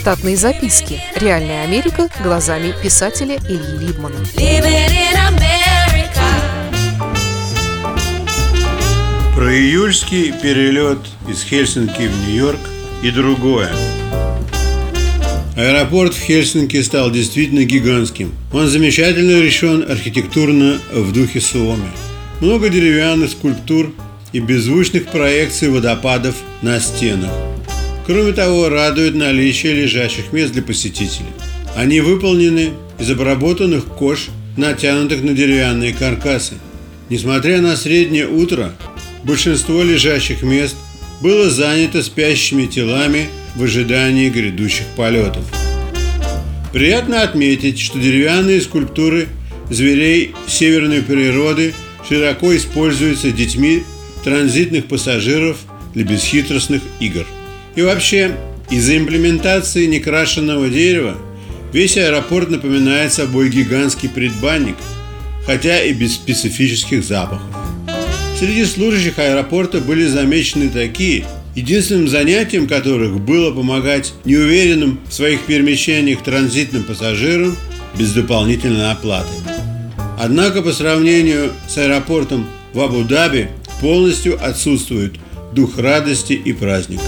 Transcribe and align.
Штатные 0.00 0.34
записки. 0.34 0.98
Реальная 1.14 1.62
Америка 1.62 2.08
глазами 2.22 2.72
писателя 2.82 3.36
Ильи 3.36 3.86
Либмана. 3.86 4.16
Про 9.36 9.54
июльский 9.54 10.32
перелет 10.32 11.00
из 11.28 11.42
Хельсинки 11.42 12.08
в 12.08 12.26
Нью-Йорк 12.26 12.60
и 13.02 13.10
другое. 13.10 13.70
Аэропорт 15.54 16.14
в 16.14 16.18
Хельсинки 16.18 16.80
стал 16.80 17.10
действительно 17.10 17.64
гигантским. 17.64 18.32
Он 18.54 18.68
замечательно 18.68 19.42
решен 19.42 19.84
архитектурно 19.86 20.78
в 20.90 21.12
духе 21.12 21.42
Суоми. 21.42 21.90
Много 22.40 22.70
деревянных 22.70 23.32
скульптур 23.32 23.92
и 24.32 24.40
беззвучных 24.40 25.08
проекций 25.08 25.68
водопадов 25.68 26.36
на 26.62 26.80
стенах. 26.80 27.30
Кроме 28.10 28.32
того, 28.32 28.68
радует 28.68 29.14
наличие 29.14 29.72
лежащих 29.72 30.32
мест 30.32 30.52
для 30.52 30.62
посетителей. 30.62 31.28
Они 31.76 32.00
выполнены 32.00 32.70
из 32.98 33.08
обработанных 33.08 33.84
кож, 33.84 34.30
натянутых 34.56 35.22
на 35.22 35.32
деревянные 35.32 35.94
каркасы. 35.94 36.54
Несмотря 37.08 37.60
на 37.60 37.76
среднее 37.76 38.26
утро, 38.26 38.74
большинство 39.22 39.84
лежащих 39.84 40.42
мест 40.42 40.74
было 41.20 41.50
занято 41.50 42.02
спящими 42.02 42.66
телами 42.66 43.28
в 43.54 43.62
ожидании 43.62 44.28
грядущих 44.28 44.86
полетов. 44.96 45.44
Приятно 46.72 47.22
отметить, 47.22 47.78
что 47.78 48.00
деревянные 48.00 48.60
скульптуры 48.60 49.28
зверей 49.70 50.34
северной 50.48 51.02
природы 51.02 51.74
широко 52.08 52.56
используются 52.56 53.30
детьми 53.30 53.84
транзитных 54.24 54.86
пассажиров 54.86 55.58
для 55.94 56.02
бесхитростных 56.02 56.82
игр. 56.98 57.24
И 57.76 57.82
вообще, 57.82 58.36
из-за 58.70 58.96
имплементации 58.96 59.86
некрашенного 59.86 60.68
дерева 60.68 61.16
весь 61.72 61.96
аэропорт 61.96 62.50
напоминает 62.50 63.12
собой 63.12 63.48
гигантский 63.48 64.08
предбанник, 64.08 64.76
хотя 65.46 65.82
и 65.82 65.92
без 65.92 66.14
специфических 66.14 67.04
запахов. 67.04 67.42
Среди 68.38 68.64
служащих 68.64 69.18
аэропорта 69.18 69.80
были 69.80 70.06
замечены 70.06 70.70
такие, 70.70 71.26
единственным 71.54 72.08
занятием 72.08 72.66
которых 72.66 73.20
было 73.20 73.52
помогать 73.52 74.14
неуверенным 74.24 75.00
в 75.08 75.12
своих 75.12 75.42
перемещениях 75.42 76.22
транзитным 76.22 76.84
пассажирам 76.84 77.56
без 77.98 78.12
дополнительной 78.12 78.92
оплаты. 78.92 79.28
Однако 80.18 80.62
по 80.62 80.72
сравнению 80.72 81.52
с 81.68 81.76
аэропортом 81.78 82.46
в 82.72 82.80
Абу-Даби 82.80 83.48
полностью 83.80 84.38
отсутствует 84.42 85.14
дух 85.52 85.78
радости 85.78 86.34
и 86.34 86.52
праздника. 86.52 87.02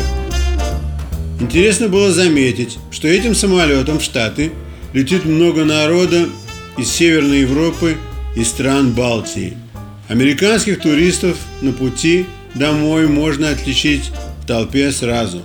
Интересно 1.43 1.89
было 1.89 2.11
заметить, 2.11 2.79
что 2.91 3.07
этим 3.09 3.35
самолетом 3.35 3.99
в 3.99 4.03
Штаты 4.03 4.53
летит 4.95 5.27
много 5.27 5.65
народа 5.65 6.29
из 6.79 6.89
Северной 6.89 7.41
Европы 7.41 7.97
и 8.35 8.45
стран 8.45 8.93
Балтии– 8.93 9.59
Американских 10.13 10.81
туристов 10.81 11.39
на 11.63 11.73
пути 11.73 12.27
домой 12.55 13.07
можно 13.07 13.49
отличить 13.49 14.11
в 14.43 14.47
толпе 14.47 14.93
сразу. 14.93 15.41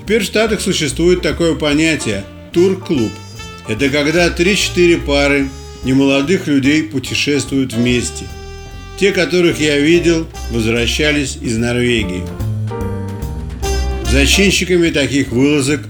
Теперь 0.00 0.22
в 0.22 0.24
Штатах 0.24 0.60
существует 0.60 1.22
такое 1.22 1.54
понятие– 1.54 2.24
тур-клуб. 2.52 3.12
Это 3.68 3.88
когда 3.88 4.28
3-4 4.28 5.04
пары 5.06 5.48
немолодых 5.84 6.48
людей 6.48 6.82
путешествуют 6.82 7.74
вместе. 7.74 8.24
Те, 8.98 9.12
которых 9.12 9.60
я 9.60 9.78
видел, 9.78 10.26
возвращались 10.50 11.36
из 11.40 11.56
Норвегии. 11.56 12.24
Зачинщиками 14.10 14.90
таких 14.90 15.28
вылазок 15.28 15.80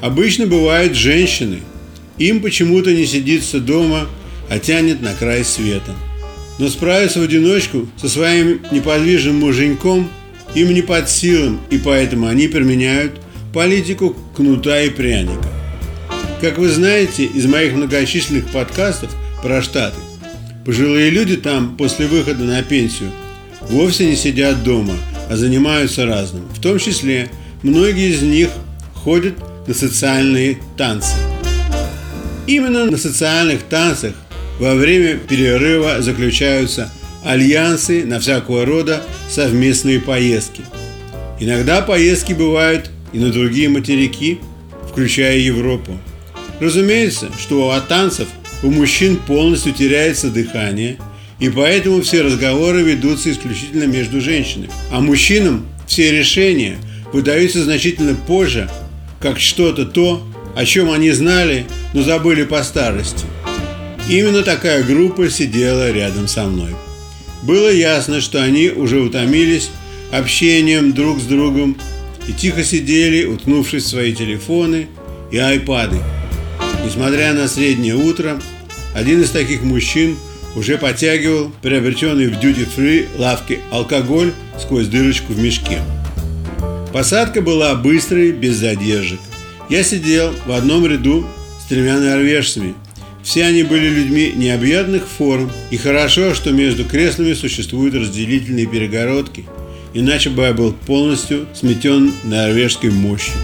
обычно 0.00 0.46
бывают 0.46 0.94
женщины. 0.94 1.60
Им 2.18 2.40
почему-то 2.40 2.92
не 2.92 3.06
сидится 3.06 3.60
дома, 3.60 4.06
а 4.48 4.58
тянет 4.58 5.02
на 5.02 5.12
край 5.14 5.44
света– 5.44 5.94
но 6.58 6.68
справиться 6.68 7.20
в 7.20 7.24
одиночку 7.24 7.88
со 8.00 8.08
своим 8.08 8.60
неподвижным 8.70 9.40
муженьком 9.40 10.08
им 10.54 10.72
не 10.72 10.82
под 10.82 11.10
силам, 11.10 11.60
и 11.70 11.78
поэтому 11.78 12.28
они 12.28 12.48
применяют 12.48 13.20
политику 13.52 14.16
кнута 14.34 14.80
и 14.82 14.90
пряника. 14.90 15.48
Как 16.40 16.58
вы 16.58 16.68
знаете 16.68 17.24
из 17.24 17.46
моих 17.46 17.74
многочисленных 17.74 18.46
подкастов 18.48 19.14
про 19.42 19.60
Штаты, 19.60 19.98
пожилые 20.64 21.10
люди 21.10 21.36
там 21.36 21.76
после 21.76 22.06
выхода 22.06 22.44
на 22.44 22.62
пенсию 22.62 23.10
вовсе 23.62 24.06
не 24.06 24.16
сидят 24.16 24.62
дома, 24.62 24.94
а 25.28 25.36
занимаются 25.36 26.06
разным. 26.06 26.44
В 26.54 26.60
том 26.60 26.78
числе 26.78 27.30
многие 27.66 28.10
из 28.10 28.22
них 28.22 28.50
ходят 28.94 29.34
на 29.66 29.74
социальные 29.74 30.58
танцы. 30.76 31.14
Именно 32.46 32.86
на 32.86 32.96
социальных 32.96 33.62
танцах 33.64 34.14
во 34.60 34.74
время 34.74 35.16
перерыва 35.16 36.00
заключаются 36.00 36.92
альянсы 37.24 38.04
на 38.04 38.20
всякого 38.20 38.64
рода 38.64 39.02
совместные 39.28 40.00
поездки. 40.00 40.62
Иногда 41.40 41.82
поездки 41.82 42.32
бывают 42.32 42.90
и 43.12 43.18
на 43.18 43.32
другие 43.32 43.68
материки, 43.68 44.38
включая 44.88 45.38
Европу. 45.38 45.98
Разумеется, 46.60 47.30
что 47.38 47.72
от 47.72 47.88
танцев 47.88 48.28
у 48.62 48.70
мужчин 48.70 49.16
полностью 49.16 49.72
теряется 49.72 50.30
дыхание, 50.30 50.98
и 51.40 51.50
поэтому 51.50 52.00
все 52.00 52.22
разговоры 52.22 52.82
ведутся 52.82 53.32
исключительно 53.32 53.84
между 53.84 54.20
женщинами. 54.20 54.70
А 54.92 55.00
мужчинам 55.00 55.66
все 55.86 56.12
решения 56.12 56.78
выдаются 57.12 57.62
значительно 57.62 58.14
позже, 58.14 58.70
как 59.20 59.40
что-то 59.40 59.86
то, 59.86 60.26
о 60.54 60.64
чем 60.64 60.90
они 60.90 61.10
знали, 61.10 61.66
но 61.92 62.02
забыли 62.02 62.44
по 62.44 62.62
старости. 62.62 63.24
Именно 64.08 64.42
такая 64.42 64.82
группа 64.82 65.28
сидела 65.30 65.90
рядом 65.90 66.28
со 66.28 66.44
мной. 66.44 66.70
Было 67.42 67.72
ясно, 67.72 68.20
что 68.20 68.42
они 68.42 68.70
уже 68.70 69.00
утомились 69.00 69.70
общением 70.12 70.92
друг 70.92 71.20
с 71.20 71.24
другом 71.24 71.76
и 72.28 72.32
тихо 72.32 72.64
сидели, 72.64 73.24
уткнувшись 73.24 73.84
в 73.84 73.88
свои 73.88 74.14
телефоны 74.14 74.88
и 75.30 75.38
айпады. 75.38 75.98
Несмотря 76.84 77.32
на 77.34 77.48
среднее 77.48 77.96
утро, 77.96 78.40
один 78.94 79.20
из 79.20 79.30
таких 79.30 79.62
мужчин 79.62 80.16
уже 80.54 80.78
подтягивал 80.78 81.52
приобретенный 81.60 82.28
в 82.28 82.40
дьюти-фри 82.40 83.06
лавке 83.18 83.60
алкоголь 83.70 84.32
сквозь 84.58 84.86
дырочку 84.86 85.32
в 85.32 85.38
мешке. 85.38 85.80
Посадка 86.96 87.42
была 87.42 87.74
быстрой, 87.74 88.32
без 88.32 88.56
задержек. 88.56 89.20
Я 89.68 89.84
сидел 89.84 90.32
в 90.46 90.50
одном 90.50 90.86
ряду 90.86 91.26
с 91.60 91.68
тремя 91.68 92.00
норвежцами– 92.00 92.72
все 93.26 93.44
они 93.44 93.64
были 93.64 93.88
людьми 93.88 94.32
необъятных 94.34 95.02
форм, 95.06 95.50
и 95.72 95.76
хорошо, 95.76 96.32
что 96.32 96.52
между 96.52 96.84
креслами 96.84 97.34
существуют 97.34 97.94
разделительные 97.96 98.66
перегородки, 98.66 99.44
иначе 99.92 100.30
бы 100.30 100.44
я 100.44 100.54
был 100.54 100.72
полностью 100.72 101.46
сметен 101.52 102.14
норвежской 102.22 102.90
мощью. 102.90 103.34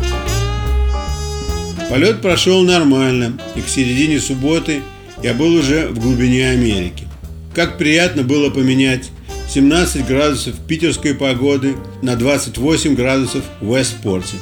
Полет 1.90 2.22
прошел 2.22 2.62
нормально, 2.62 3.38
и 3.56 3.60
к 3.60 3.68
середине 3.68 4.20
субботы 4.20 4.82
я 5.22 5.34
был 5.34 5.52
уже 5.52 5.88
в 5.88 5.98
глубине 5.98 6.50
Америки. 6.50 7.08
Как 7.54 7.76
приятно 7.76 8.22
было 8.22 8.50
поменять 8.50 9.10
17 9.54 10.06
градусов 10.06 10.54
питерской 10.66 11.12
погоды 11.12 11.76
на 12.00 12.16
28 12.16 12.94
градусов 12.94 13.44
в 13.60 13.76
Вестпорте. 13.76 14.36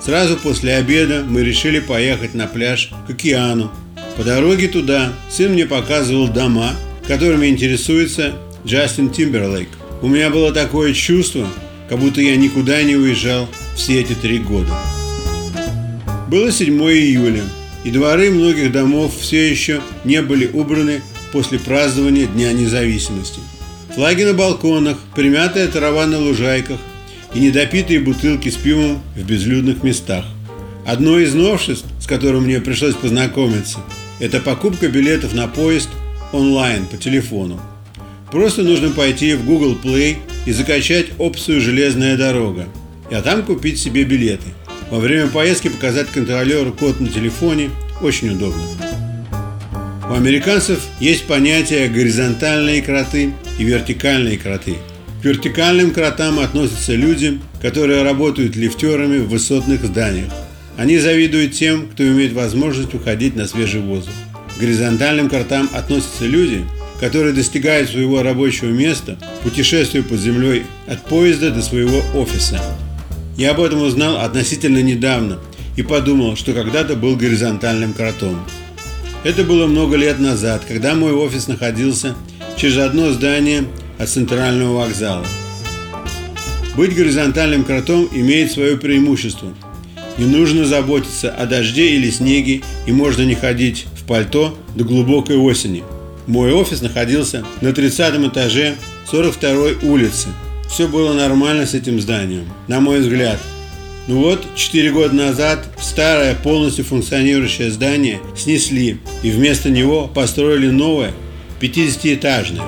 Сразу 0.00 0.36
после 0.36 0.76
обеда 0.76 1.24
мы 1.26 1.42
решили 1.42 1.80
поехать 1.80 2.34
на 2.34 2.46
пляж 2.46 2.90
к 3.08 3.10
океану, 3.10 3.72
по 4.16 4.22
дороге 4.22 4.68
туда 4.68 5.12
сын 5.28 5.54
мне 5.54 5.66
показывал 5.66 6.28
дома, 6.28 6.70
которыми 7.08 7.48
интересуется 7.48 8.34
Джастин 8.64 9.10
Тимберлейк. 9.10 9.70
У 10.02 10.06
меня 10.06 10.30
было 10.30 10.52
такое 10.52 10.92
чувство, 10.92 11.48
как 11.88 11.98
будто 11.98 12.20
я 12.20 12.36
никуда 12.36 12.80
не 12.84 12.94
уезжал 12.94 13.48
все 13.74 14.00
эти 14.02 14.12
три 14.12 14.38
года. 14.38 14.72
Было 16.28 16.52
7 16.52 16.72
июля, 16.80 17.42
и 17.82 17.90
дворы 17.90 18.30
многих 18.30 18.70
домов 18.70 19.16
все 19.18 19.50
еще 19.50 19.80
не 20.04 20.22
были 20.22 20.46
убраны 20.46 21.02
после 21.32 21.58
празднования 21.58 22.26
Дня 22.26 22.52
независимости. 22.52 23.40
Флаги 23.94 24.24
на 24.24 24.34
балконах, 24.34 24.98
примятая 25.14 25.68
трава 25.68 26.06
на 26.06 26.18
лужайках 26.18 26.80
и 27.32 27.38
недопитые 27.38 28.00
бутылки 28.00 28.48
с 28.48 28.56
пивом 28.56 29.00
в 29.14 29.24
безлюдных 29.24 29.84
местах. 29.84 30.24
Одно 30.84 31.20
из 31.20 31.32
новшеств, 31.32 31.86
с 32.00 32.06
которым 32.06 32.44
мне 32.44 32.60
пришлось 32.60 32.94
познакомиться– 32.94 33.78
это 34.20 34.40
покупка 34.40 34.88
билетов 34.88 35.32
на 35.32 35.46
поезд 35.46 35.88
онлайн 36.32 36.86
по 36.86 36.96
телефону. 36.96 37.60
Просто 38.32 38.62
нужно 38.62 38.90
пойти 38.90 39.34
в 39.34 39.44
Google 39.44 39.76
Play 39.80 40.16
и 40.44 40.52
закачать 40.52 41.06
опцию 41.18 41.60
«Железная 41.60 42.16
дорога», 42.16 42.66
а 43.12 43.22
там 43.22 43.44
купить 43.44 43.78
себе 43.78 44.02
билеты. 44.02 44.48
Во 44.90 44.98
время 44.98 45.28
поездки 45.28 45.68
показать 45.68 46.08
контролеру 46.08 46.72
код 46.72 47.00
на 47.00 47.08
телефоне 47.08 47.70
очень 48.00 48.30
удобно. 48.30 48.62
У 50.08 50.14
американцев 50.14 50.80
есть 51.00 51.24
понятие 51.24 51.88
горизонтальные 51.88 52.82
кроты 52.82 53.32
и 53.58 53.64
вертикальные 53.64 54.38
кроты. 54.38 54.76
К 55.22 55.24
вертикальным 55.24 55.92
кротам 55.92 56.38
относятся 56.38 56.94
люди, 56.94 57.40
которые 57.62 58.02
работают 58.02 58.56
лифтерами 58.56 59.18
в 59.18 59.28
высотных 59.28 59.84
зданиях. 59.84 60.32
Они 60.76 60.98
завидуют 60.98 61.52
тем, 61.52 61.88
кто 61.88 62.06
имеет 62.06 62.32
возможность 62.32 62.94
уходить 62.94 63.36
на 63.36 63.46
свежий 63.46 63.80
воздух. 63.80 64.12
К 64.54 64.60
горизонтальным 64.60 65.30
картам 65.30 65.68
относятся 65.72 66.26
люди, 66.26 66.64
которые 67.00 67.32
достигают 67.32 67.90
своего 67.90 68.22
рабочего 68.22 68.68
места, 68.68 69.18
путешествуя 69.42 70.02
под 70.02 70.20
землей 70.20 70.64
от 70.86 71.02
поезда 71.04 71.50
до 71.50 71.62
своего 71.62 72.02
офиса. 72.14 72.60
Я 73.36 73.52
об 73.52 73.60
этом 73.60 73.82
узнал 73.82 74.18
относительно 74.18 74.82
недавно 74.82 75.38
и 75.76 75.82
подумал, 75.82 76.36
что 76.36 76.52
когда-то 76.52 76.96
был 76.96 77.16
горизонтальным 77.16 77.92
кротом. 77.92 78.44
Это 79.24 79.42
было 79.42 79.66
много 79.66 79.96
лет 79.96 80.18
назад, 80.18 80.62
когда 80.68 80.94
мой 80.94 81.12
офис 81.12 81.48
находился 81.48 82.14
через 82.56 82.78
одно 82.78 83.12
здание 83.12 83.64
от 83.98 84.08
центрального 84.08 84.78
вокзала. 84.78 85.26
Быть 86.76 86.94
горизонтальным 86.94 87.64
кротом 87.64 88.08
имеет 88.12 88.50
свое 88.50 88.76
преимущество. 88.76 89.48
Не 90.18 90.26
нужно 90.26 90.64
заботиться 90.64 91.30
о 91.30 91.46
дожде 91.46 91.90
или 91.90 92.10
снеге, 92.10 92.62
и 92.86 92.92
можно 92.92 93.22
не 93.22 93.34
ходить 93.34 93.86
в 93.96 94.06
пальто 94.06 94.56
до 94.74 94.84
глубокой 94.84 95.36
осени. 95.36 95.82
Мой 96.26 96.52
офис 96.52 96.82
находился 96.82 97.44
на 97.60 97.72
30 97.72 98.26
этаже 98.28 98.74
42 99.10 99.88
улицы. 99.88 100.28
Все 100.68 100.88
было 100.88 101.12
нормально 101.12 101.66
с 101.66 101.74
этим 101.74 102.00
зданием, 102.00 102.46
на 102.66 102.80
мой 102.80 103.00
взгляд. 103.00 103.38
Ну 104.06 104.20
вот, 104.20 104.44
4 104.54 104.90
года 104.90 105.14
назад 105.14 105.64
старое 105.80 106.34
полностью 106.34 106.84
функционирующее 106.84 107.70
здание 107.70 108.20
снесли, 108.36 108.98
и 109.22 109.30
вместо 109.30 109.70
него 109.70 110.08
построили 110.08 110.68
новое 110.68 111.12
50-этажное. 111.64 112.62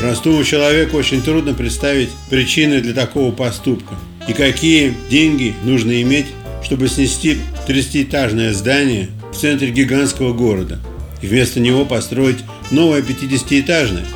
Простому 0.00 0.44
человеку 0.44 0.96
очень 0.96 1.22
трудно 1.22 1.54
представить 1.54 2.10
причины 2.30 2.80
для 2.80 2.94
такого 2.94 3.32
поступка 3.32 3.94
и 4.28 4.32
какие 4.32 4.94
деньги 5.10 5.54
нужно 5.64 6.00
иметь, 6.02 6.26
чтобы 6.62 6.88
снести 6.88 7.38
30-этажное 7.66 8.52
здание 8.52 9.08
в 9.32 9.36
центре 9.36 9.70
гигантского 9.70 10.32
города 10.32 10.78
и 11.20 11.26
вместо 11.26 11.58
него 11.58 11.84
построить 11.84 12.38
новое 12.70 13.02
50-этажное. 13.02 14.06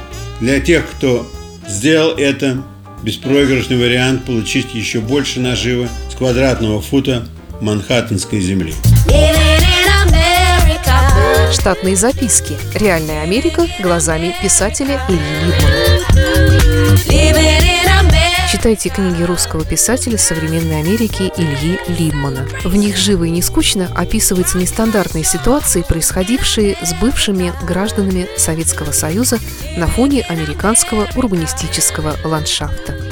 Для 0.40 0.60
тех, 0.60 0.88
кто 0.88 1.26
сделал 1.68 2.16
это, 2.16 2.62
беспроигрышный 3.02 3.78
вариант 3.78 4.24
получить 4.24 4.74
еще 4.74 5.00
больше 5.00 5.40
наживы 5.40 5.88
с 6.10 6.14
квадратного 6.14 6.80
фута 6.80 7.26
Манхэттенской 7.60 8.40
земли. 8.40 8.74
Штатные 11.52 11.96
записки. 11.96 12.56
Реальная 12.74 13.22
Америка 13.22 13.66
глазами 13.80 14.34
писателя 14.42 15.00
Ильи 15.08 15.20
Либмана. 15.46 16.52
Читайте 18.50 18.88
книги 18.88 19.22
русского 19.22 19.64
писателя 19.64 20.16
современной 20.16 20.80
Америки 20.80 21.30
Ильи 21.36 21.78
Либмана. 21.88 22.48
В 22.64 22.74
них 22.74 22.96
живо 22.96 23.24
и 23.24 23.30
не 23.30 23.42
скучно 23.42 23.90
описываются 23.94 24.56
нестандартные 24.56 25.24
ситуации, 25.24 25.82
происходившие 25.82 26.76
с 26.82 26.94
бывшими 26.94 27.52
гражданами 27.66 28.28
Советского 28.36 28.92
Союза 28.92 29.38
на 29.76 29.86
фоне 29.86 30.22
американского 30.22 31.06
урбанистического 31.14 32.16
ландшафта 32.24 33.11